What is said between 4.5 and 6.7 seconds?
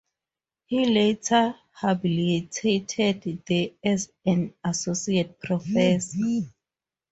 associate professor.